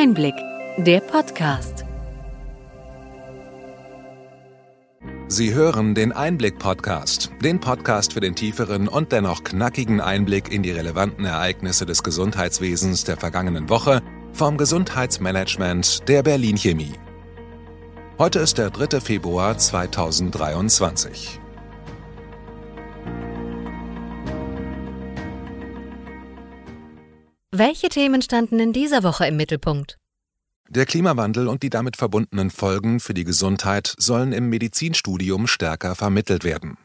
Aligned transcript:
Einblick, 0.00 0.36
der 0.76 1.00
Podcast. 1.00 1.84
Sie 5.26 5.52
hören 5.52 5.96
den 5.96 6.12
Einblick-Podcast, 6.12 7.32
den 7.42 7.58
Podcast 7.58 8.12
für 8.12 8.20
den 8.20 8.36
tieferen 8.36 8.86
und 8.86 9.10
dennoch 9.10 9.42
knackigen 9.42 10.00
Einblick 10.00 10.52
in 10.52 10.62
die 10.62 10.70
relevanten 10.70 11.24
Ereignisse 11.24 11.84
des 11.84 12.04
Gesundheitswesens 12.04 13.02
der 13.02 13.16
vergangenen 13.16 13.68
Woche 13.68 14.00
vom 14.32 14.56
Gesundheitsmanagement 14.56 16.08
der 16.08 16.22
Berlin 16.22 16.56
Chemie. 16.56 16.94
Heute 18.18 18.38
ist 18.38 18.58
der 18.58 18.70
3. 18.70 19.00
Februar 19.00 19.58
2023. 19.58 21.40
Welche 27.58 27.88
Themen 27.88 28.22
standen 28.22 28.60
in 28.60 28.72
dieser 28.72 29.02
Woche 29.02 29.26
im 29.26 29.36
Mittelpunkt? 29.36 29.98
Der 30.68 30.86
Klimawandel 30.86 31.48
und 31.48 31.64
die 31.64 31.70
damit 31.70 31.96
verbundenen 31.96 32.50
Folgen 32.50 33.00
für 33.00 33.14
die 33.14 33.24
Gesundheit 33.24 33.96
sollen 33.98 34.32
im 34.32 34.48
Medizinstudium 34.48 35.48
stärker 35.48 35.96
vermittelt 35.96 36.44
werden. 36.44 36.78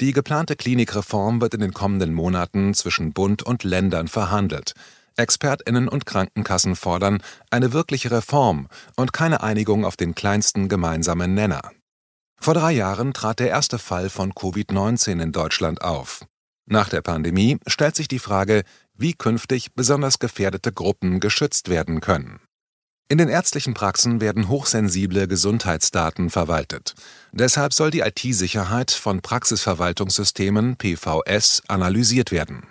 Die 0.00 0.14
geplante 0.14 0.56
Klinikreform 0.56 1.42
wird 1.42 1.52
in 1.52 1.60
den 1.60 1.74
kommenden 1.74 2.14
Monaten 2.14 2.72
zwischen 2.72 3.12
Bund 3.12 3.42
und 3.42 3.62
Ländern 3.62 4.08
verhandelt. 4.08 4.72
Expertinnen 5.16 5.86
und 5.86 6.06
Krankenkassen 6.06 6.76
fordern 6.76 7.22
eine 7.50 7.74
wirkliche 7.74 8.10
Reform 8.10 8.68
und 8.96 9.12
keine 9.12 9.42
Einigung 9.42 9.84
auf 9.84 9.98
den 9.98 10.14
kleinsten 10.14 10.70
gemeinsamen 10.70 11.34
Nenner. 11.34 11.72
Vor 12.40 12.54
drei 12.54 12.72
Jahren 12.72 13.12
trat 13.12 13.38
der 13.38 13.50
erste 13.50 13.78
Fall 13.78 14.08
von 14.08 14.32
Covid-19 14.32 15.22
in 15.22 15.32
Deutschland 15.32 15.82
auf. 15.82 16.24
Nach 16.68 16.88
der 16.88 17.00
Pandemie 17.00 17.58
stellt 17.68 17.94
sich 17.94 18.08
die 18.08 18.18
Frage, 18.18 18.64
wie 18.96 19.14
künftig 19.14 19.74
besonders 19.74 20.18
gefährdete 20.18 20.72
Gruppen 20.72 21.20
geschützt 21.20 21.68
werden 21.68 22.00
können. 22.00 22.40
In 23.08 23.18
den 23.18 23.28
ärztlichen 23.28 23.74
Praxen 23.74 24.20
werden 24.20 24.48
hochsensible 24.48 25.28
Gesundheitsdaten 25.28 26.28
verwaltet. 26.28 26.94
Deshalb 27.32 27.72
soll 27.72 27.92
die 27.92 28.00
IT-Sicherheit 28.00 28.90
von 28.90 29.22
Praxisverwaltungssystemen 29.22 30.76
PVS 30.76 31.62
analysiert 31.68 32.32
werden. 32.32 32.66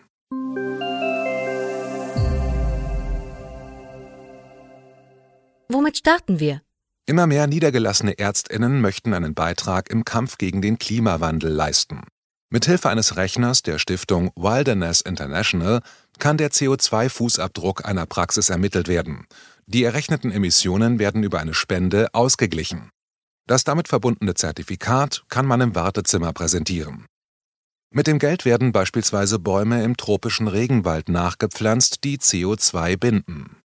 Womit 5.69 5.97
starten 5.97 6.39
wir? 6.39 6.61
Immer 7.05 7.27
mehr 7.27 7.47
niedergelassene 7.47 8.17
Ärztinnen 8.17 8.81
möchten 8.81 9.13
einen 9.13 9.35
Beitrag 9.35 9.89
im 9.89 10.05
Kampf 10.05 10.37
gegen 10.37 10.61
den 10.61 10.79
Klimawandel 10.79 11.51
leisten. 11.51 12.01
Mithilfe 12.49 12.89
eines 12.89 13.15
Rechners 13.15 13.63
der 13.63 13.79
Stiftung 13.79 14.31
Wilderness 14.35 15.01
International 15.01 15.81
kann 16.19 16.37
der 16.37 16.51
CO2-Fußabdruck 16.51 17.83
einer 17.83 18.05
Praxis 18.05 18.49
ermittelt 18.49 18.87
werden. 18.87 19.25
Die 19.67 19.83
errechneten 19.83 20.31
Emissionen 20.31 20.99
werden 20.99 21.23
über 21.23 21.39
eine 21.39 21.53
Spende 21.53 22.09
ausgeglichen. 22.13 22.89
Das 23.47 23.63
damit 23.63 23.87
verbundene 23.87 24.33
Zertifikat 24.33 25.23
kann 25.29 25.45
man 25.45 25.61
im 25.61 25.75
Wartezimmer 25.75 26.33
präsentieren. 26.33 27.05
Mit 27.91 28.07
dem 28.07 28.19
Geld 28.19 28.45
werden 28.45 28.71
beispielsweise 28.71 29.39
Bäume 29.39 29.83
im 29.83 29.95
tropischen 29.95 30.47
Regenwald 30.47 31.09
nachgepflanzt, 31.09 32.03
die 32.03 32.17
CO2 32.17 32.97
binden. 32.97 33.57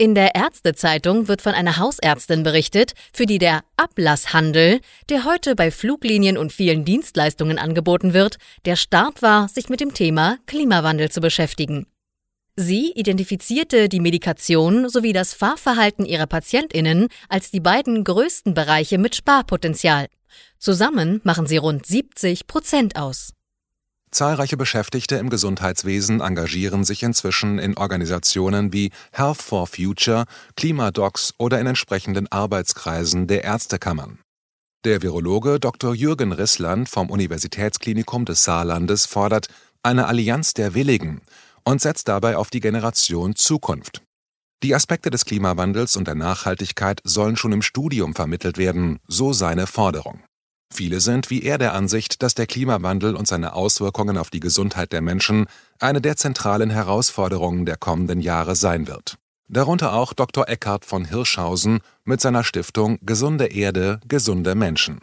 In 0.00 0.14
der 0.14 0.36
Ärztezeitung 0.36 1.26
wird 1.26 1.42
von 1.42 1.54
einer 1.54 1.76
Hausärztin 1.76 2.44
berichtet, 2.44 2.92
für 3.12 3.26
die 3.26 3.38
der 3.38 3.64
Ablasshandel, 3.76 4.80
der 5.08 5.24
heute 5.24 5.56
bei 5.56 5.72
Fluglinien 5.72 6.38
und 6.38 6.52
vielen 6.52 6.84
Dienstleistungen 6.84 7.58
angeboten 7.58 8.14
wird, 8.14 8.36
der 8.64 8.76
Start 8.76 9.22
war, 9.22 9.48
sich 9.48 9.68
mit 9.68 9.80
dem 9.80 9.94
Thema 9.94 10.38
Klimawandel 10.46 11.10
zu 11.10 11.20
beschäftigen. 11.20 11.88
Sie 12.54 12.92
identifizierte 12.92 13.88
die 13.88 13.98
Medikation 13.98 14.88
sowie 14.88 15.12
das 15.12 15.34
Fahrverhalten 15.34 16.06
ihrer 16.06 16.28
Patientinnen 16.28 17.08
als 17.28 17.50
die 17.50 17.60
beiden 17.60 18.04
größten 18.04 18.54
Bereiche 18.54 18.98
mit 18.98 19.16
Sparpotenzial. 19.16 20.06
Zusammen 20.58 21.20
machen 21.24 21.48
sie 21.48 21.56
rund 21.56 21.86
70 21.86 22.46
Prozent 22.46 22.94
aus. 22.94 23.32
Zahlreiche 24.10 24.56
Beschäftigte 24.56 25.16
im 25.16 25.30
Gesundheitswesen 25.30 26.20
engagieren 26.20 26.84
sich 26.84 27.02
inzwischen 27.02 27.58
in 27.58 27.76
Organisationen 27.76 28.72
wie 28.72 28.90
Health 29.12 29.42
for 29.42 29.66
Future, 29.66 30.24
Klimadocs 30.56 31.34
oder 31.38 31.60
in 31.60 31.66
entsprechenden 31.66 32.26
Arbeitskreisen 32.28 33.26
der 33.26 33.44
Ärztekammern. 33.44 34.18
Der 34.84 35.02
Virologe 35.02 35.58
Dr. 35.60 35.94
Jürgen 35.94 36.32
Rissland 36.32 36.88
vom 36.88 37.10
Universitätsklinikum 37.10 38.24
des 38.24 38.44
Saarlandes 38.44 39.06
fordert 39.06 39.48
eine 39.82 40.06
Allianz 40.06 40.54
der 40.54 40.74
Willigen 40.74 41.20
und 41.64 41.80
setzt 41.80 42.08
dabei 42.08 42.36
auf 42.36 42.50
die 42.50 42.60
Generation 42.60 43.34
Zukunft. 43.34 44.02
Die 44.62 44.74
Aspekte 44.74 45.10
des 45.10 45.24
Klimawandels 45.24 45.96
und 45.96 46.08
der 46.08 46.14
Nachhaltigkeit 46.14 47.00
sollen 47.04 47.36
schon 47.36 47.52
im 47.52 47.62
Studium 47.62 48.14
vermittelt 48.14 48.58
werden, 48.58 48.98
so 49.06 49.32
seine 49.32 49.66
Forderung. 49.66 50.22
Viele 50.72 51.00
sind 51.00 51.30
wie 51.30 51.42
er 51.42 51.58
der 51.58 51.74
Ansicht, 51.74 52.22
dass 52.22 52.34
der 52.34 52.46
Klimawandel 52.46 53.16
und 53.16 53.26
seine 53.26 53.54
Auswirkungen 53.54 54.18
auf 54.18 54.30
die 54.30 54.40
Gesundheit 54.40 54.92
der 54.92 55.00
Menschen 55.00 55.46
eine 55.80 56.00
der 56.00 56.16
zentralen 56.16 56.70
Herausforderungen 56.70 57.66
der 57.66 57.76
kommenden 57.76 58.20
Jahre 58.20 58.54
sein 58.54 58.86
wird. 58.86 59.16
Darunter 59.48 59.94
auch 59.94 60.12
Dr. 60.12 60.48
Eckhard 60.48 60.84
von 60.84 61.06
Hirschhausen 61.06 61.80
mit 62.04 62.20
seiner 62.20 62.44
Stiftung 62.44 62.98
Gesunde 63.02 63.46
Erde, 63.46 63.98
gesunde 64.06 64.54
Menschen. 64.54 65.00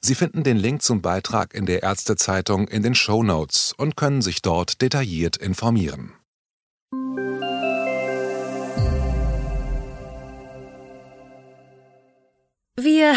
Sie 0.00 0.14
finden 0.14 0.44
den 0.44 0.56
Link 0.56 0.82
zum 0.82 1.02
Beitrag 1.02 1.54
in 1.54 1.66
der 1.66 1.82
Ärztezeitung 1.82 2.68
in 2.68 2.84
den 2.84 2.94
Show 2.94 3.24
Notes 3.24 3.74
und 3.76 3.96
können 3.96 4.22
sich 4.22 4.42
dort 4.42 4.80
detailliert 4.80 5.36
informieren. 5.36 6.12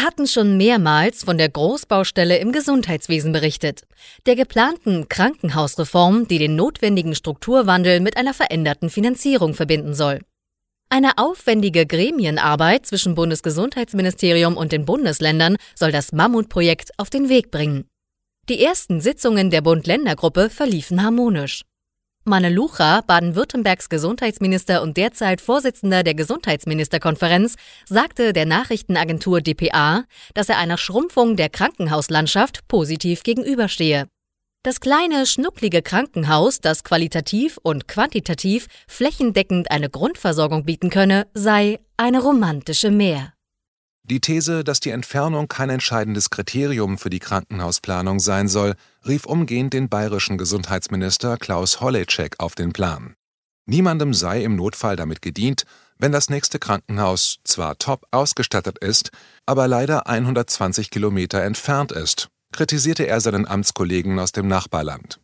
Wir 0.02 0.08
hatten 0.08 0.26
schon 0.26 0.56
mehrmals 0.56 1.22
von 1.22 1.38
der 1.38 1.48
Großbaustelle 1.48 2.38
im 2.38 2.50
Gesundheitswesen 2.50 3.30
berichtet, 3.30 3.82
der 4.26 4.34
geplanten 4.34 5.08
Krankenhausreform, 5.08 6.26
die 6.26 6.38
den 6.38 6.56
notwendigen 6.56 7.14
Strukturwandel 7.14 8.00
mit 8.00 8.16
einer 8.16 8.34
veränderten 8.34 8.90
Finanzierung 8.90 9.54
verbinden 9.54 9.94
soll. 9.94 10.18
Eine 10.88 11.18
aufwendige 11.18 11.86
Gremienarbeit 11.86 12.84
zwischen 12.84 13.14
Bundesgesundheitsministerium 13.14 14.56
und 14.56 14.72
den 14.72 14.86
Bundesländern 14.86 15.56
soll 15.76 15.92
das 15.92 16.10
Mammutprojekt 16.10 16.90
auf 16.96 17.08
den 17.08 17.28
Weg 17.28 17.52
bringen. 17.52 17.84
Die 18.48 18.60
ersten 18.60 19.00
Sitzungen 19.00 19.50
der 19.50 19.60
Bund-Länder-Gruppe 19.60 20.50
verliefen 20.50 21.04
harmonisch. 21.04 21.62
Manne 22.24 22.50
Lucha, 22.50 23.00
Baden-Württembergs 23.00 23.88
Gesundheitsminister 23.88 24.80
und 24.82 24.96
derzeit 24.96 25.40
Vorsitzender 25.40 26.04
der 26.04 26.14
Gesundheitsministerkonferenz, 26.14 27.56
sagte 27.88 28.32
der 28.32 28.46
Nachrichtenagentur 28.46 29.40
dpa, 29.40 30.04
dass 30.34 30.48
er 30.48 30.58
einer 30.58 30.78
Schrumpfung 30.78 31.36
der 31.36 31.48
Krankenhauslandschaft 31.48 32.68
positiv 32.68 33.24
gegenüberstehe. 33.24 34.06
Das 34.62 34.78
kleine, 34.78 35.26
schnucklige 35.26 35.82
Krankenhaus, 35.82 36.60
das 36.60 36.84
qualitativ 36.84 37.58
und 37.64 37.88
quantitativ 37.88 38.68
flächendeckend 38.86 39.72
eine 39.72 39.90
Grundversorgung 39.90 40.64
bieten 40.64 40.90
könne, 40.90 41.26
sei 41.34 41.80
eine 41.96 42.22
romantische 42.22 42.92
Mehr. 42.92 43.32
Die 44.04 44.20
These, 44.20 44.64
dass 44.64 44.80
die 44.80 44.90
Entfernung 44.90 45.46
kein 45.46 45.70
entscheidendes 45.70 46.30
Kriterium 46.30 46.98
für 46.98 47.10
die 47.10 47.20
Krankenhausplanung 47.20 48.18
sein 48.18 48.48
soll, 48.48 48.74
rief 49.06 49.26
umgehend 49.26 49.72
den 49.72 49.88
bayerischen 49.88 50.38
Gesundheitsminister 50.38 51.36
Klaus 51.36 51.80
Holleczek 51.80 52.34
auf 52.38 52.56
den 52.56 52.72
Plan. 52.72 53.14
Niemandem 53.64 54.12
sei 54.12 54.42
im 54.42 54.56
Notfall 54.56 54.96
damit 54.96 55.22
gedient, 55.22 55.64
wenn 55.98 56.10
das 56.10 56.30
nächste 56.30 56.58
Krankenhaus 56.58 57.38
zwar 57.44 57.78
top 57.78 58.04
ausgestattet 58.10 58.78
ist, 58.78 59.10
aber 59.46 59.68
leider 59.68 60.08
120 60.08 60.90
Kilometer 60.90 61.40
entfernt 61.42 61.92
ist, 61.92 62.28
kritisierte 62.52 63.06
er 63.06 63.20
seinen 63.20 63.46
Amtskollegen 63.46 64.18
aus 64.18 64.32
dem 64.32 64.48
Nachbarland. 64.48 65.20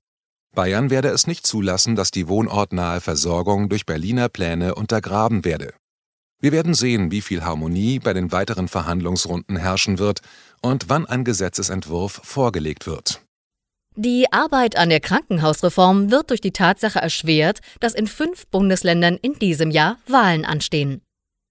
Bayern 0.55 0.91
werde 0.91 1.09
es 1.09 1.27
nicht 1.27 1.47
zulassen, 1.47 1.97
dass 1.97 2.13
die 2.13 2.29
wohnortnahe 2.29 3.01
Versorgung 3.01 3.69
durch 3.69 3.87
Berliner 3.87 4.29
Pläne 4.29 4.77
untergraben 4.77 5.45
werde. 5.45 5.75
Wir 6.41 6.53
werden 6.53 6.75
sehen, 6.75 7.11
wie 7.11 7.21
viel 7.21 7.43
Harmonie 7.43 7.99
bei 7.99 8.13
den 8.13 8.31
weiteren 8.31 8.69
Verhandlungsrunden 8.69 9.57
herrschen 9.57 9.99
wird 9.99 10.21
und 10.63 10.89
wann 10.89 11.05
ein 11.07 11.25
Gesetzesentwurf 11.25 12.21
vorgelegt 12.23 12.87
wird. 12.87 13.23
Die 13.97 14.33
Arbeit 14.33 14.77
an 14.77 14.91
der 14.91 15.01
Krankenhausreform 15.01 16.13
wird 16.13 16.31
durch 16.31 16.41
die 16.41 16.53
Tatsache 16.53 17.01
erschwert, 17.01 17.59
dass 17.81 17.95
in 17.95 18.07
fünf 18.07 18.47
Bundesländern 18.47 19.17
in 19.21 19.35
diesem 19.35 19.73
Jahr 19.73 19.99
Wahlen 20.07 20.45
anstehen. 20.45 21.03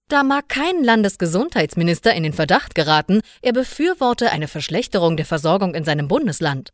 Da 0.08 0.24
mag 0.24 0.48
kein 0.48 0.82
Landesgesundheitsminister 0.86 2.14
in 2.14 2.24
den 2.24 2.32
Verdacht 2.32 2.74
geraten, 2.74 3.20
er 3.42 3.52
befürworte 3.52 4.32
eine 4.32 4.48
Verschlechterung 4.48 5.18
der 5.18 5.26
Versorgung 5.26 5.76
in 5.76 5.84
seinem 5.84 6.08
Bundesland. 6.08 6.70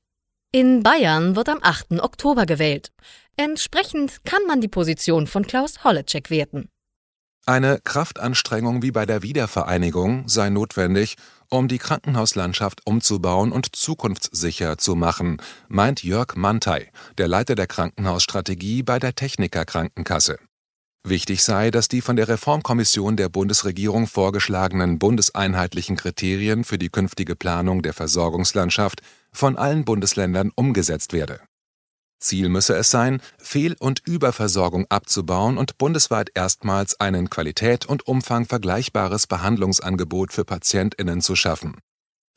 In 0.52 0.84
Bayern 0.84 1.36
wird 1.36 1.50
am 1.50 1.58
8. 1.64 1.94
Oktober 1.94 2.46
gewählt. 2.46 2.92
Entsprechend 3.36 4.24
kann 4.24 4.46
man 4.48 4.62
die 4.62 4.68
Position 4.68 5.26
von 5.26 5.48
Klaus 5.48 5.84
Holleczek 5.84 6.30
werten. 6.30 6.70
Eine 7.46 7.82
Kraftanstrengung 7.84 8.84
wie 8.84 8.92
bei 8.92 9.06
der 9.06 9.22
Wiedervereinigung 9.22 10.30
sei 10.30 10.50
notwendig, 10.50 11.18
um 11.50 11.68
die 11.68 11.78
Krankenhauslandschaft 11.78 12.88
umzubauen 12.88 13.52
und 13.52 13.76
zukunftssicher 13.76 14.78
zu 14.78 14.96
machen, 14.96 15.42
meint 15.68 16.04
Jörg 16.04 16.36
Mantei, 16.36 16.90
der 17.18 17.28
Leiter 17.28 17.56
der 17.56 17.68
Krankenhausstrategie 17.68 18.82
bei 18.82 18.98
der 18.98 19.14
Techniker 19.14 19.66
Krankenkasse. 19.66 20.40
Wichtig 21.06 21.44
sei, 21.44 21.70
dass 21.70 21.90
die 21.90 22.00
von 22.00 22.16
der 22.16 22.30
Reformkommission 22.30 23.18
der 23.18 23.28
Bundesregierung 23.28 24.08
vorgeschlagenen 24.08 24.98
bundeseinheitlichen 24.98 25.98
Kriterien 25.98 26.64
für 26.64 26.78
die 26.78 26.90
künftige 26.90 27.36
Planung 27.36 27.82
der 27.82 27.92
Versorgungslandschaft 27.92 29.02
von 29.34 29.58
allen 29.58 29.84
Bundesländern 29.84 30.50
umgesetzt 30.56 31.12
werde. 31.12 31.42
Ziel 32.24 32.50
müsse 32.50 32.76
es 32.76 32.90
sein, 32.90 33.22
Fehl- 33.38 33.76
und 33.80 34.02
Überversorgung 34.06 34.86
abzubauen 34.90 35.58
und 35.58 35.78
bundesweit 35.78 36.32
erstmals 36.34 37.00
ein 37.00 37.30
Qualität 37.30 37.86
und 37.86 38.08
Umfang 38.08 38.46
vergleichbares 38.46 39.28
Behandlungsangebot 39.28 40.34
für 40.34 40.46
Patientinnen 40.46 41.22
zu 41.22 41.36
schaffen. 41.36 41.78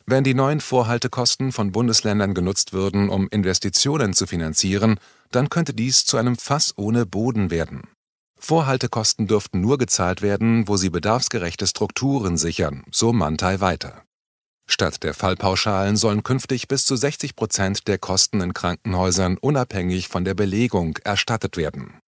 Wenn 0.09 0.23
die 0.23 0.35
neuen 0.35 0.61
Vorhaltekosten 0.61 1.51
von 1.51 1.73
Bundesländern 1.73 2.33
genutzt 2.33 2.73
würden, 2.73 3.09
um 3.09 3.27
Investitionen 3.29 4.15
zu 4.15 4.29
finanzieren, 4.29 5.01
dann 5.33 5.51
könnte 5.51 5.75
dies 5.75 6.05
zu 6.05 6.17
einem 6.17 6.37
Fass 6.37 6.75
ohne 6.77 7.07
Boden 7.07 7.51
werden. 7.51 7.83
Vorhaltekosten 8.39 9.27
dürften 9.27 9.61
nur 9.61 9.79
gezahlt 9.79 10.23
werden, 10.23 10.69
wo 10.69 10.77
sie 10.77 10.91
bedarfsgerechte 10.91 11.67
Strukturen 11.67 12.37
sichern, 12.37 12.85
so 12.93 13.13
Mantai 13.13 13.61
weiter. 13.61 14.06
Statt 14.69 15.03
der 15.05 15.15
Fallpauschalen 15.15 15.97
sollen 15.97 16.23
künftig 16.23 16.69
bis 16.69 16.85
zu 16.85 16.97
60 16.97 17.37
Prozent 17.37 17.89
der 17.89 17.99
Kosten 17.99 18.41
in 18.41 18.53
Krankenhäusern 18.53 19.39
unabhängig 19.39 20.09
von 20.09 20.25
der 20.25 20.35
Belegung 20.35 20.99
erstattet 21.05 21.57
werden. 21.57 22.01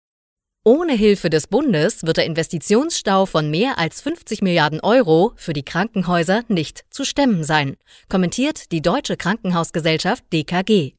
Ohne 0.65 0.93
Hilfe 0.93 1.29
des 1.29 1.47
Bundes 1.47 2.03
wird 2.03 2.17
der 2.17 2.25
Investitionsstau 2.25 3.25
von 3.25 3.49
mehr 3.49 3.77
als 3.77 4.01
50 4.01 4.41
Milliarden 4.41 4.81
Euro 4.81 5.31
für 5.37 5.53
die 5.53 5.63
Krankenhäuser 5.63 6.43
nicht 6.49 6.83
zu 6.89 7.05
stemmen 7.05 7.45
sein, 7.45 7.77
kommentiert 8.09 8.71
die 8.73 8.81
Deutsche 8.81 9.15
Krankenhausgesellschaft 9.15 10.25
DKG. 10.33 10.91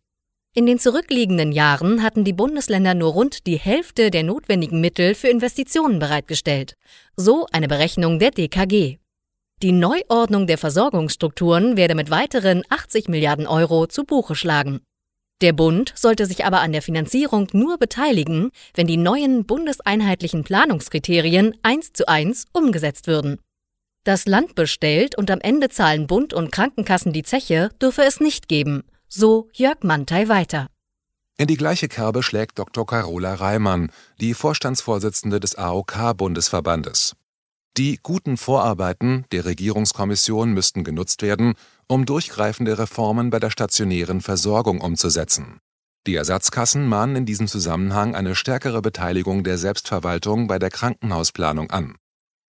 In 0.54 0.64
den 0.64 0.78
zurückliegenden 0.78 1.52
Jahren 1.52 2.02
hatten 2.02 2.24
die 2.24 2.32
Bundesländer 2.32 2.94
nur 2.94 3.12
rund 3.12 3.46
die 3.46 3.58
Hälfte 3.58 4.10
der 4.10 4.22
notwendigen 4.22 4.80
Mittel 4.80 5.14
für 5.14 5.28
Investitionen 5.28 5.98
bereitgestellt. 5.98 6.72
So 7.16 7.46
eine 7.52 7.68
Berechnung 7.68 8.18
der 8.18 8.30
DKG. 8.30 8.96
Die 9.60 9.72
Neuordnung 9.72 10.46
der 10.46 10.56
Versorgungsstrukturen 10.56 11.76
werde 11.76 11.96
mit 11.96 12.10
weiteren 12.10 12.62
80 12.68 13.08
Milliarden 13.08 13.48
Euro 13.48 13.88
zu 13.88 14.04
Buche 14.04 14.36
schlagen. 14.36 14.82
Der 15.40 15.52
Bund 15.52 15.92
sollte 15.96 16.26
sich 16.26 16.44
aber 16.44 16.60
an 16.60 16.70
der 16.70 16.80
Finanzierung 16.80 17.48
nur 17.52 17.76
beteiligen, 17.76 18.50
wenn 18.74 18.86
die 18.86 18.96
neuen 18.96 19.46
bundeseinheitlichen 19.46 20.44
Planungskriterien 20.44 21.56
eins 21.64 21.92
zu 21.92 22.06
eins 22.06 22.46
umgesetzt 22.52 23.08
würden. 23.08 23.40
Das 24.04 24.26
Land 24.26 24.54
bestellt 24.54 25.18
und 25.18 25.28
am 25.28 25.40
Ende 25.40 25.68
zahlen 25.70 26.06
Bund 26.06 26.32
und 26.32 26.52
Krankenkassen 26.52 27.12
die 27.12 27.24
Zeche, 27.24 27.70
dürfe 27.82 28.02
es 28.02 28.20
nicht 28.20 28.48
geben, 28.48 28.84
so 29.08 29.48
Jörg 29.52 29.82
Mantei 29.82 30.28
weiter. 30.28 30.68
In 31.36 31.48
die 31.48 31.56
gleiche 31.56 31.88
Kerbe 31.88 32.22
schlägt 32.22 32.60
Dr. 32.60 32.86
Carola 32.86 33.34
Reimann, 33.34 33.90
die 34.20 34.34
Vorstandsvorsitzende 34.34 35.40
des 35.40 35.56
AOK-Bundesverbandes. 35.58 37.16
Die 37.78 38.00
guten 38.02 38.36
Vorarbeiten 38.36 39.24
der 39.30 39.44
Regierungskommission 39.44 40.52
müssten 40.52 40.82
genutzt 40.82 41.22
werden, 41.22 41.54
um 41.86 42.06
durchgreifende 42.06 42.76
Reformen 42.76 43.30
bei 43.30 43.38
der 43.38 43.50
stationären 43.50 44.20
Versorgung 44.20 44.80
umzusetzen. 44.80 45.60
Die 46.04 46.16
Ersatzkassen 46.16 46.88
mahnen 46.88 47.14
in 47.14 47.24
diesem 47.24 47.46
Zusammenhang 47.46 48.16
eine 48.16 48.34
stärkere 48.34 48.82
Beteiligung 48.82 49.44
der 49.44 49.58
Selbstverwaltung 49.58 50.48
bei 50.48 50.58
der 50.58 50.70
Krankenhausplanung 50.70 51.70
an. 51.70 51.94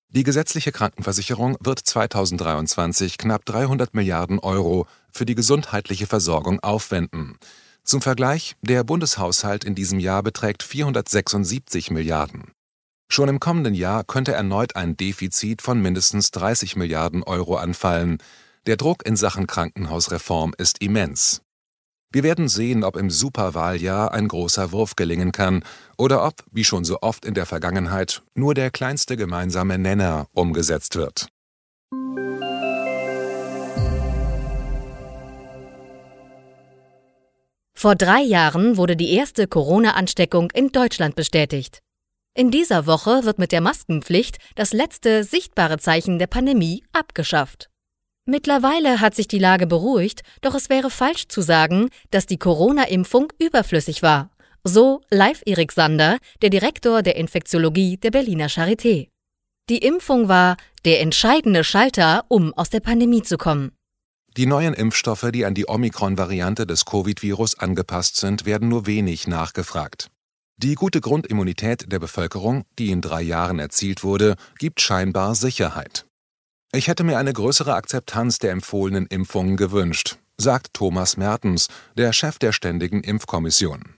Die 0.09 0.21
gesetzliche 0.21 0.71
Krankenversicherung 0.71 1.57
wird 1.59 1.79
2023 1.79 3.17
knapp 3.17 3.45
300 3.45 3.95
Milliarden 3.95 4.37
Euro 4.37 4.85
für 5.11 5.25
die 5.25 5.33
gesundheitliche 5.33 6.05
Versorgung 6.05 6.59
aufwenden. 6.59 7.39
Zum 7.83 8.03
Vergleich, 8.03 8.57
der 8.61 8.83
Bundeshaushalt 8.83 9.63
in 9.63 9.73
diesem 9.73 9.99
Jahr 9.99 10.21
beträgt 10.21 10.61
476 10.61 11.89
Milliarden. 11.89 12.51
Schon 13.07 13.29
im 13.29 13.39
kommenden 13.39 13.73
Jahr 13.73 14.03
könnte 14.03 14.33
erneut 14.33 14.75
ein 14.75 14.97
Defizit 14.97 15.61
von 15.61 15.81
mindestens 15.81 16.31
30 16.31 16.75
Milliarden 16.75 17.23
Euro 17.23 17.55
anfallen. 17.55 18.17
Der 18.65 18.77
Druck 18.77 19.05
in 19.05 19.15
Sachen 19.15 19.47
Krankenhausreform 19.47 20.53
ist 20.57 20.81
immens. 20.81 21.41
Wir 22.11 22.23
werden 22.23 22.47
sehen, 22.47 22.83
ob 22.83 22.95
im 22.95 23.09
Superwahljahr 23.09 24.13
ein 24.13 24.27
großer 24.27 24.71
Wurf 24.71 24.95
gelingen 24.95 25.31
kann 25.31 25.63
oder 25.97 26.25
ob, 26.25 26.35
wie 26.51 26.63
schon 26.63 26.85
so 26.85 26.99
oft 27.01 27.25
in 27.25 27.33
der 27.33 27.45
Vergangenheit, 27.45 28.23
nur 28.35 28.53
der 28.53 28.71
kleinste 28.71 29.17
gemeinsame 29.17 29.77
Nenner 29.77 30.27
umgesetzt 30.33 30.95
wird. 30.95 31.27
Vor 37.77 37.95
drei 37.95 38.21
Jahren 38.21 38.77
wurde 38.77 38.95
die 38.95 39.11
erste 39.11 39.47
Corona-Ansteckung 39.47 40.49
in 40.51 40.69
Deutschland 40.69 41.15
bestätigt. 41.15 41.84
In 42.37 42.51
dieser 42.51 42.85
Woche 42.85 43.23
wird 43.23 43.39
mit 43.39 43.53
der 43.53 43.61
Maskenpflicht 43.61 44.39
das 44.55 44.73
letzte 44.73 45.23
sichtbare 45.23 45.77
Zeichen 45.77 46.19
der 46.19 46.27
Pandemie 46.27 46.83
abgeschafft. 46.91 47.69
Mittlerweile 48.25 48.99
hat 48.99 49.15
sich 49.15 49.29
die 49.29 49.39
Lage 49.39 49.67
beruhigt, 49.67 50.21
doch 50.41 50.53
es 50.53 50.69
wäre 50.69 50.89
falsch 50.89 51.29
zu 51.29 51.41
sagen, 51.41 51.87
dass 52.11 52.25
die 52.25 52.37
Corona-Impfung 52.37 53.31
überflüssig 53.39 54.01
war. 54.01 54.31
So 54.65 54.99
Live 55.09 55.43
Erik 55.45 55.71
Sander, 55.71 56.17
der 56.41 56.49
Direktor 56.49 57.03
der 57.03 57.15
Infektiologie 57.15 57.95
der 57.95 58.11
Berliner 58.11 58.47
Charité. 58.47 59.07
Die 59.69 59.77
Impfung 59.77 60.27
war 60.27 60.57
der 60.83 60.99
entscheidende 60.99 61.63
Schalter, 61.63 62.25
um 62.27 62.53
aus 62.53 62.69
der 62.69 62.81
Pandemie 62.81 63.21
zu 63.21 63.37
kommen. 63.37 63.71
Die 64.35 64.45
neuen 64.45 64.73
Impfstoffe, 64.73 65.29
die 65.31 65.45
an 65.45 65.53
die 65.53 65.69
Omikron-Variante 65.69 66.67
des 66.67 66.83
Covid-Virus 66.83 67.57
angepasst 67.59 68.17
sind, 68.17 68.45
werden 68.45 68.67
nur 68.67 68.87
wenig 68.87 69.25
nachgefragt. 69.25 70.09
Die 70.57 70.75
gute 70.75 71.01
Grundimmunität 71.01 71.91
der 71.91 71.99
Bevölkerung, 71.99 72.63
die 72.79 72.91
in 72.91 73.01
drei 73.01 73.21
Jahren 73.21 73.59
erzielt 73.59 74.03
wurde, 74.03 74.35
gibt 74.57 74.79
scheinbar 74.79 75.35
Sicherheit. 75.35 76.05
Ich 76.71 76.87
hätte 76.87 77.03
mir 77.03 77.17
eine 77.17 77.33
größere 77.33 77.73
Akzeptanz 77.73 78.39
der 78.39 78.51
empfohlenen 78.51 79.05
Impfungen 79.07 79.57
gewünscht, 79.57 80.17
sagt 80.37 80.73
Thomas 80.73 81.17
Mertens, 81.17 81.67
der 81.97 82.13
Chef 82.13 82.39
der 82.39 82.53
Ständigen 82.53 83.01
Impfkommission. 83.01 83.95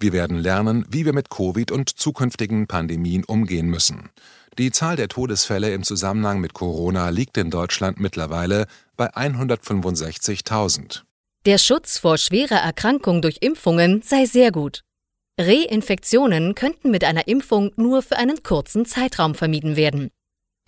Wir 0.00 0.12
werden 0.12 0.38
lernen, 0.38 0.84
wie 0.88 1.04
wir 1.04 1.12
mit 1.12 1.30
Covid 1.30 1.70
und 1.70 1.88
zukünftigen 1.88 2.66
Pandemien 2.66 3.24
umgehen 3.24 3.68
müssen. 3.68 4.10
Die 4.58 4.70
Zahl 4.70 4.96
der 4.96 5.08
Todesfälle 5.08 5.72
im 5.72 5.82
Zusammenhang 5.82 6.40
mit 6.40 6.52
Corona 6.52 7.08
liegt 7.08 7.36
in 7.38 7.50
Deutschland 7.50 7.98
mittlerweile 7.98 8.66
bei 8.96 9.12
165.000. 9.12 11.02
Der 11.46 11.58
Schutz 11.58 11.98
vor 11.98 12.18
schwerer 12.18 12.58
Erkrankung 12.58 13.20
durch 13.20 13.38
Impfungen 13.40 14.02
sei 14.02 14.26
sehr 14.26 14.52
gut. 14.52 14.83
Reinfektionen 15.40 16.54
könnten 16.54 16.90
mit 16.90 17.02
einer 17.02 17.26
Impfung 17.26 17.72
nur 17.76 18.02
für 18.02 18.16
einen 18.16 18.42
kurzen 18.42 18.86
Zeitraum 18.86 19.34
vermieden 19.34 19.74
werden. 19.76 20.10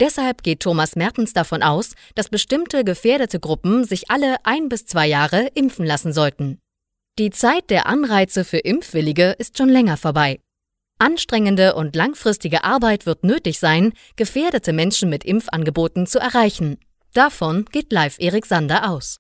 Deshalb 0.01 0.43
geht 0.43 0.61
Thomas 0.61 0.97
Mertens 0.97 1.32
davon 1.32 1.63
aus, 1.63 1.94
dass 2.15 2.29
bestimmte 2.29 2.85
gefährdete 2.85 3.41
Gruppen 3.41 3.85
sich 3.85 4.11
alle 4.11 4.37
ein 4.44 4.69
bis 4.69 4.85
zwei 4.85 5.06
Jahre 5.06 5.49
impfen 5.55 5.87
lassen 5.87 6.13
sollten. 6.13 6.58
Die 7.19 7.31
Zeit 7.31 7.70
der 7.70 7.87
Anreize 7.87 8.44
für 8.44 8.58
Impfwillige 8.58 9.37
ist 9.39 9.56
schon 9.56 9.70
länger 9.70 9.96
vorbei. 9.96 10.41
Anstrengende 10.99 11.75
und 11.75 11.94
langfristige 11.94 12.65
Arbeit 12.65 13.06
wird 13.06 13.23
nötig 13.23 13.58
sein, 13.58 13.93
gefährdete 14.17 14.73
Menschen 14.73 15.08
mit 15.08 15.25
Impfangeboten 15.25 16.06
zu 16.06 16.19
erreichen. 16.19 16.79
Davon 17.15 17.65
geht 17.67 17.93
Live 17.93 18.17
Erik 18.19 18.46
Sander 18.46 18.91
aus. 18.91 19.19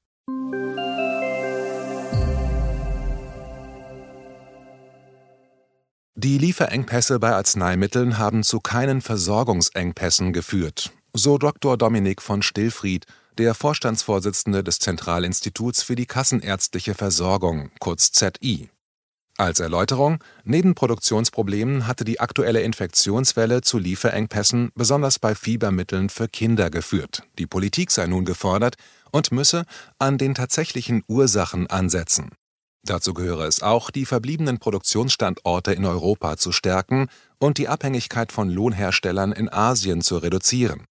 Die 6.18 6.38
Lieferengpässe 6.38 7.18
bei 7.18 7.34
Arzneimitteln 7.34 8.16
haben 8.16 8.42
zu 8.42 8.58
keinen 8.58 9.02
Versorgungsengpässen 9.02 10.32
geführt, 10.32 10.90
so 11.12 11.36
Dr. 11.36 11.76
Dominik 11.76 12.22
von 12.22 12.40
Stillfried, 12.40 13.04
der 13.36 13.52
Vorstandsvorsitzende 13.52 14.64
des 14.64 14.78
Zentralinstituts 14.78 15.82
für 15.82 15.94
die 15.94 16.06
kassenärztliche 16.06 16.94
Versorgung, 16.94 17.70
kurz 17.80 18.12
ZI. 18.12 18.70
Als 19.36 19.60
Erläuterung, 19.60 20.24
neben 20.42 20.74
Produktionsproblemen 20.74 21.86
hatte 21.86 22.06
die 22.06 22.18
aktuelle 22.18 22.62
Infektionswelle 22.62 23.60
zu 23.60 23.76
Lieferengpässen 23.76 24.70
besonders 24.74 25.18
bei 25.18 25.34
Fiebermitteln 25.34 26.08
für 26.08 26.28
Kinder 26.28 26.70
geführt. 26.70 27.24
Die 27.38 27.46
Politik 27.46 27.90
sei 27.90 28.06
nun 28.06 28.24
gefordert 28.24 28.76
und 29.12 29.32
müsse 29.32 29.66
an 29.98 30.16
den 30.16 30.34
tatsächlichen 30.34 31.02
Ursachen 31.08 31.66
ansetzen. 31.66 32.30
Dazu 32.86 33.14
gehöre 33.14 33.46
es 33.46 33.62
auch, 33.62 33.90
die 33.90 34.06
verbliebenen 34.06 34.58
Produktionsstandorte 34.58 35.72
in 35.72 35.84
Europa 35.84 36.36
zu 36.36 36.52
stärken 36.52 37.08
und 37.38 37.58
die 37.58 37.68
Abhängigkeit 37.68 38.32
von 38.32 38.48
Lohnherstellern 38.48 39.32
in 39.32 39.52
Asien 39.52 40.02
zu 40.02 40.18
reduzieren. 40.18 40.84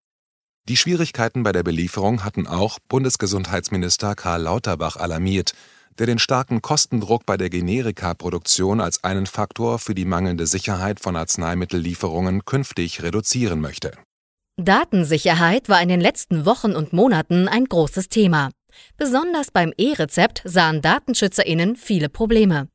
Die 0.68 0.78
Schwierigkeiten 0.78 1.44
bei 1.44 1.52
der 1.52 1.64
Belieferung 1.64 2.24
hatten 2.24 2.48
auch 2.48 2.80
Bundesgesundheitsminister 2.90 4.16
Karl 4.16 4.42
Lauterbach 4.42 4.98
alarmiert, 4.98 5.54
der 5.98 6.08
den 6.08 6.20
starken 6.20 6.62
Kostendruck 6.62 7.25
bei 7.25 7.38
der 7.38 7.50
Generikaproduktion 7.50 8.82
als 8.82 9.04
einen 9.04 9.28
Faktor 9.28 9.80
für 9.80 9.96
die 9.96 10.06
mangelnde 10.06 10.48
Sicherheit 10.48 11.00
von 11.00 11.16
Arzneimittellieferungen 11.16 12.44
künftig 12.44 13.04
reduzieren 13.04 13.62
möchte. 13.62 13.94
Datensicherheit 14.58 15.70
war 15.70 15.82
in 15.82 15.90
den 15.90 16.02
letzten 16.02 16.46
Wochen 16.46 16.75
und 16.75 16.94
Monaten 16.94 17.48
ein 17.48 17.66
großes 17.66 18.10
Thema. 18.10 18.50
Besonders 18.98 19.51
beim 19.51 19.74
E-Rezept 19.77 20.41
sahen 20.46 20.82
DatenschützerInnen 20.82 21.75
viele 21.75 22.10
Probleme. 22.10 22.67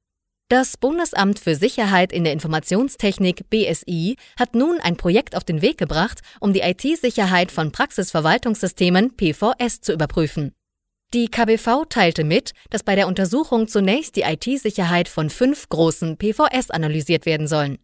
Das 0.50 0.76
Bundesamt 0.76 1.38
für 1.38 1.54
Sicherheit 1.54 2.12
in 2.12 2.24
der 2.24 2.32
Informationstechnik 2.32 3.48
BSI 3.50 4.16
hat 4.36 4.56
nun 4.56 4.80
ein 4.80 4.96
Projekt 4.96 5.36
auf 5.36 5.44
den 5.44 5.62
Weg 5.62 5.78
gebracht, 5.78 6.22
um 6.40 6.52
die 6.52 6.62
IT-Sicherheit 6.62 7.52
von 7.52 7.70
Praxisverwaltungssystemen 7.70 9.16
PVS 9.16 9.80
zu 9.80 9.92
überprüfen. 9.92 10.52
Die 11.14 11.28
KBV 11.28 11.86
teilte 11.88 12.24
mit, 12.24 12.52
dass 12.70 12.82
bei 12.82 12.96
der 12.96 13.06
Untersuchung 13.06 13.68
zunächst 13.68 14.16
die 14.16 14.22
IT-Sicherheit 14.22 15.08
von 15.08 15.30
fünf 15.30 15.68
großen 15.68 16.16
PVS 16.16 16.70
analysiert 16.70 17.26
werden 17.26 17.46
sollen. 17.46 17.78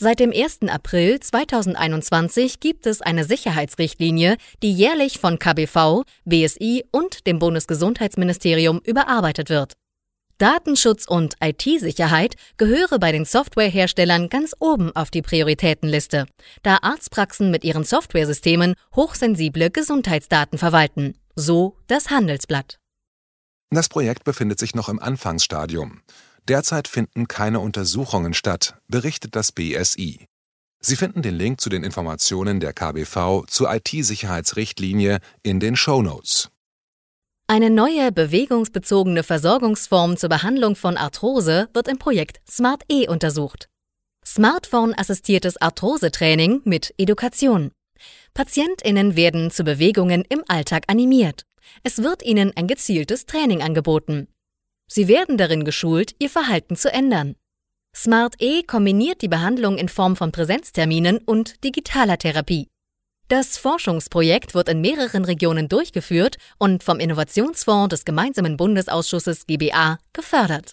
Seit 0.00 0.20
dem 0.20 0.30
1. 0.32 0.60
April 0.68 1.18
2021 1.18 2.60
gibt 2.60 2.86
es 2.86 3.02
eine 3.02 3.24
Sicherheitsrichtlinie, 3.24 4.36
die 4.62 4.72
jährlich 4.72 5.18
von 5.18 5.40
KBV, 5.40 6.04
BSI 6.24 6.84
und 6.92 7.26
dem 7.26 7.40
Bundesgesundheitsministerium 7.40 8.78
überarbeitet 8.84 9.50
wird. 9.50 9.72
Datenschutz 10.38 11.04
und 11.08 11.34
IT-Sicherheit 11.42 12.36
gehöre 12.58 13.00
bei 13.00 13.10
den 13.10 13.24
Softwareherstellern 13.24 14.28
ganz 14.28 14.54
oben 14.60 14.94
auf 14.94 15.10
die 15.10 15.22
Prioritätenliste, 15.22 16.26
da 16.62 16.78
Arztpraxen 16.80 17.50
mit 17.50 17.64
ihren 17.64 17.82
Softwaresystemen 17.82 18.74
hochsensible 18.94 19.72
Gesundheitsdaten 19.72 20.58
verwalten. 20.58 21.16
So 21.34 21.74
das 21.88 22.08
Handelsblatt. 22.08 22.78
Das 23.70 23.88
Projekt 23.88 24.22
befindet 24.22 24.60
sich 24.60 24.76
noch 24.76 24.88
im 24.88 25.00
Anfangsstadium. 25.00 26.02
Derzeit 26.48 26.88
finden 26.88 27.28
keine 27.28 27.60
Untersuchungen 27.60 28.32
statt, 28.32 28.74
berichtet 28.88 29.36
das 29.36 29.52
BSI. 29.52 30.26
Sie 30.80 30.96
finden 30.96 31.22
den 31.22 31.34
Link 31.34 31.60
zu 31.60 31.68
den 31.68 31.84
Informationen 31.84 32.60
der 32.60 32.72
KBV 32.72 33.44
zur 33.46 33.74
IT-Sicherheitsrichtlinie 33.74 35.18
in 35.42 35.60
den 35.60 35.76
Show 35.76 36.02
Notes. 36.02 36.50
Eine 37.48 37.70
neue 37.70 38.12
bewegungsbezogene 38.12 39.22
Versorgungsform 39.22 40.16
zur 40.16 40.28
Behandlung 40.28 40.76
von 40.76 40.96
Arthrose 40.96 41.68
wird 41.72 41.88
im 41.88 41.98
Projekt 41.98 42.40
Smart 42.48 42.82
E 42.90 43.08
untersucht. 43.08 43.68
Smartphone-assistiertes 44.24 45.56
Arthrose-Training 45.60 46.60
mit 46.64 46.94
Education. 46.98 47.72
PatientInnen 48.34 49.16
werden 49.16 49.50
zu 49.50 49.64
Bewegungen 49.64 50.24
im 50.28 50.44
Alltag 50.46 50.84
animiert. 50.86 51.42
Es 51.82 52.02
wird 52.02 52.22
ihnen 52.22 52.52
ein 52.54 52.66
gezieltes 52.68 53.26
Training 53.26 53.62
angeboten. 53.62 54.28
Sie 54.88 55.06
werden 55.06 55.36
darin 55.36 55.64
geschult, 55.64 56.14
ihr 56.18 56.30
Verhalten 56.30 56.74
zu 56.74 56.92
ändern. 56.92 57.36
Smart 57.94 58.36
E 58.38 58.62
kombiniert 58.62 59.22
die 59.22 59.28
Behandlung 59.28 59.76
in 59.76 59.88
Form 59.88 60.16
von 60.16 60.32
Präsenzterminen 60.32 61.18
und 61.18 61.62
digitaler 61.62 62.18
Therapie. 62.18 62.68
Das 63.28 63.58
Forschungsprojekt 63.58 64.54
wird 64.54 64.70
in 64.70 64.80
mehreren 64.80 65.24
Regionen 65.24 65.68
durchgeführt 65.68 66.38
und 66.56 66.82
vom 66.82 66.98
Innovationsfonds 66.98 67.90
des 67.90 68.04
gemeinsamen 68.06 68.56
Bundesausschusses 68.56 69.46
GBA 69.46 69.98
gefördert. 70.14 70.72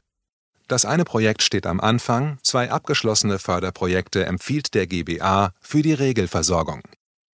Das 0.67 0.85
eine 0.85 1.03
Projekt 1.03 1.43
steht 1.43 1.67
am 1.67 1.79
Anfang, 1.79 2.39
zwei 2.41 2.71
abgeschlossene 2.71 3.39
Förderprojekte 3.39 4.25
empfiehlt 4.25 4.73
der 4.73 4.87
GBA 4.87 5.51
für 5.59 5.81
die 5.81 5.93
Regelversorgung. 5.93 6.81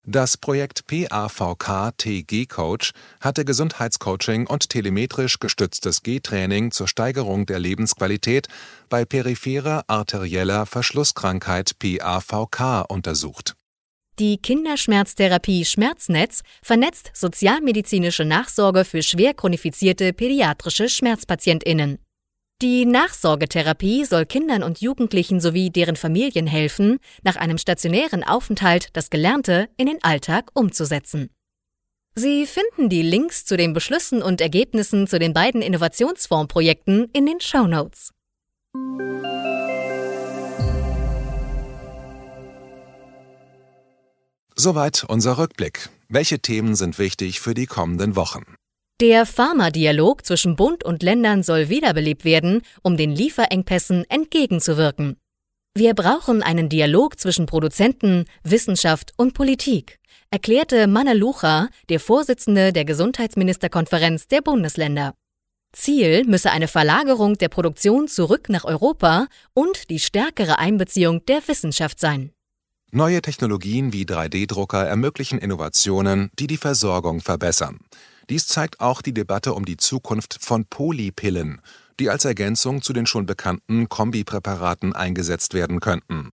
Das 0.04 0.36
Projekt 0.36 0.88
PAVK 0.88 1.92
TG 1.96 2.48
Coach 2.48 2.92
hatte 3.20 3.46
Gesundheitscoaching 3.46 4.48
und 4.48 4.70
telemetrisch 4.70 5.38
gestütztes 5.38 6.02
G-Training 6.02 6.72
zur 6.72 6.88
Steigerung 6.88 7.46
der 7.46 7.60
Lebensqualität 7.60 8.48
bei 8.90 9.06
peripherer 9.06 9.84
arterieller 9.86 10.66
Verschlusskrankheit 10.66 11.78
PAVK 11.78 12.86
untersucht. 12.90 13.56
Die 14.18 14.38
Kinderschmerztherapie 14.38 15.66
Schmerznetz 15.66 16.42
vernetzt 16.64 17.12
sozialmedizinische 17.14 18.26
Nachsorge 18.26 18.86
für 18.86 19.04
schwer 19.04 19.36
chronifizierte 19.36 20.14
pädiatrische 20.14 20.90
Schmerzpatientinnen. 20.90 22.00
Die 22.62 22.86
Nachsorgetherapie 22.86 24.06
soll 24.06 24.28
Kindern 24.28 24.62
und 24.62 24.82
Jugendlichen 24.82 25.42
sowie 25.42 25.72
deren 25.72 25.96
Familien 25.96 26.46
helfen, 26.46 27.00
nach 27.24 27.36
einem 27.36 27.58
stationären 27.58 28.24
Aufenthalt 28.24 28.90
das 28.94 29.10
Gelernte 29.10 29.68
in 29.78 29.88
den 29.88 30.04
Alltag 30.04 30.52
umzusetzen. 30.54 31.32
Sie 32.14 32.46
finden 32.46 32.88
die 32.88 33.02
Links 33.02 33.46
zu 33.46 33.58
den 33.58 33.74
Beschlüssen 33.74 34.22
und 34.22 34.42
Ergebnissen 34.42 35.08
zu 35.08 35.18
den 35.18 35.34
beiden 35.34 35.64
Innovationsfondsprojekten 35.64 37.10
in 37.14 37.26
den 37.26 37.40
Show 37.40 37.66
Notes. 37.66 38.12
Soweit 44.56 45.04
unser 45.08 45.40
Rückblick. 45.40 45.90
Welche 46.10 46.38
Themen 46.38 46.76
sind 46.76 47.00
wichtig 47.00 47.40
für 47.40 47.56
die 47.56 47.66
kommenden 47.66 48.16
Wochen? 48.16 48.44
Der 49.02 49.26
Pharma-Dialog 49.26 50.24
zwischen 50.24 50.56
Bund 50.56 50.84
und 50.84 51.02
Ländern 51.02 51.42
soll 51.42 51.70
wiederbelebt 51.70 52.24
werden, 52.24 52.62
um 52.84 52.98
den 52.98 53.10
Lieferengpässen 53.10 54.06
entgegenzuwirken. 54.12 55.18
Wir 55.74 55.96
brauchen 55.96 56.44
einen 56.44 56.70
Dialog 56.70 57.20
zwischen 57.20 57.48
Produzenten, 57.48 58.26
Wissenschaft 58.44 59.14
und 59.18 59.34
Politik, 59.34 59.98
erklärte 60.30 60.86
Manne 60.86 61.16
Lucha, 61.16 61.70
der 61.90 62.00
Vorsitzende 62.00 62.74
der 62.74 62.86
Gesundheitsministerkonferenz 62.86 64.28
der 64.28 64.42
Bundesländer. 64.42 65.16
Ziel 65.74 66.24
müsse 66.26 66.52
eine 66.52 66.68
Verlagerung 66.68 67.40
der 67.40 67.50
Produktion 67.50 68.08
zurück 68.08 68.50
nach 68.50 68.66
Europa 68.66 69.26
und 69.56 69.90
die 69.90 70.00
stärkere 70.00 70.60
Einbeziehung 70.60 71.26
der 71.26 71.42
Wissenschaft 71.48 72.00
sein. 72.00 72.34
Neue 72.92 73.24
Technologien 73.24 73.94
wie 73.94 74.04
3D-Drucker 74.04 74.86
ermöglichen 74.86 75.40
Innovationen, 75.40 76.30
die 76.38 76.46
die 76.46 76.58
Versorgung 76.58 77.22
verbessern. 77.22 77.80
Dies 78.30 78.48
zeigt 78.48 78.80
auch 78.80 79.02
die 79.02 79.14
Debatte 79.14 79.54
um 79.54 79.66
die 79.66 79.78
Zukunft 79.78 80.38
von 80.42 80.66
Polypillen, 80.66 81.62
die 82.00 82.10
als 82.10 82.26
Ergänzung 82.26 82.82
zu 82.82 82.94
den 82.94 83.06
schon 83.06 83.26
bekannten 83.26 83.90
Kombipräparaten 83.90 84.94
eingesetzt 84.94 85.54
werden 85.54 85.80
könnten. 85.80 86.30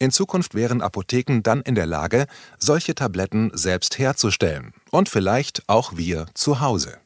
In 0.00 0.12
Zukunft 0.12 0.54
wären 0.54 0.80
Apotheken 0.80 1.40
dann 1.42 1.60
in 1.62 1.74
der 1.74 1.86
Lage, 1.86 2.26
solche 2.58 2.94
Tabletten 2.94 3.50
selbst 3.52 3.98
herzustellen 3.98 4.72
und 4.90 5.08
vielleicht 5.08 5.62
auch 5.68 5.96
wir 5.96 6.26
zu 6.34 6.60
Hause. 6.60 6.98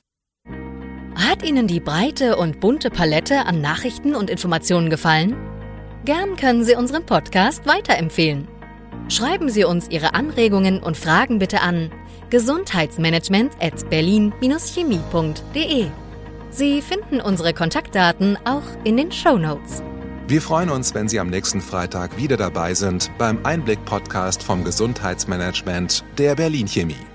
Hat 1.15 1.43
Ihnen 1.43 1.67
die 1.67 1.81
breite 1.81 2.37
und 2.37 2.61
bunte 2.61 2.91
Palette 2.91 3.47
an 3.47 3.61
Nachrichten 3.61 4.15
und 4.15 4.29
Informationen 4.29 4.91
gefallen? 4.91 5.37
Gern 6.05 6.37
können 6.37 6.65
Sie 6.65 6.75
unseren 6.75 7.07
Podcast 7.07 7.67
weiterempfehlen. 7.67 8.49
Schreiben 9.09 9.49
Sie 9.51 9.65
uns 9.65 9.89
Ihre 9.91 10.15
Anregungen 10.15 10.83
und 10.83 10.97
Fragen 10.97 11.39
bitte 11.39 11.61
an 11.61 11.91
gesundheitsmanagement 12.31 13.53
at 13.61 13.89
berlin-chemie.de. 13.91 15.87
Sie 16.51 16.83
finden 16.83 17.21
unsere 17.21 17.53
Kontaktdaten 17.55 18.39
auch 18.45 18.63
in 18.85 18.97
den 18.97 19.13
Show 19.13 19.37
Notes. 19.39 19.83
Wir 20.29 20.41
freuen 20.41 20.71
uns, 20.71 20.95
wenn 20.95 21.09
Sie 21.09 21.21
am 21.21 21.29
nächsten 21.29 21.61
Freitag 21.61 22.17
wieder 22.17 22.37
dabei 22.37 22.73
sind 22.75 23.11
beim 23.19 23.45
Einblick-Podcast 23.45 24.43
vom 24.43 24.65
Gesundheitsmanagement 24.65 26.05
der 26.17 26.35
Berlin 26.37 26.67
Chemie. 26.67 27.12